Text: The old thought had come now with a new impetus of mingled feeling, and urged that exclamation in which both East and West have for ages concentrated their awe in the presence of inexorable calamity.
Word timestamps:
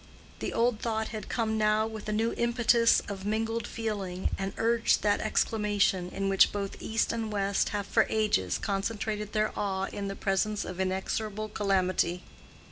The 0.39 0.51
old 0.51 0.79
thought 0.79 1.09
had 1.09 1.29
come 1.29 1.59
now 1.59 1.85
with 1.85 2.09
a 2.09 2.11
new 2.11 2.33
impetus 2.35 3.01
of 3.01 3.23
mingled 3.23 3.67
feeling, 3.67 4.31
and 4.35 4.51
urged 4.57 5.03
that 5.03 5.19
exclamation 5.21 6.09
in 6.09 6.27
which 6.27 6.51
both 6.51 6.81
East 6.81 7.13
and 7.13 7.31
West 7.31 7.69
have 7.69 7.85
for 7.85 8.07
ages 8.09 8.57
concentrated 8.57 9.33
their 9.33 9.53
awe 9.55 9.83
in 9.93 10.07
the 10.07 10.15
presence 10.15 10.65
of 10.65 10.79
inexorable 10.79 11.49
calamity. 11.49 12.23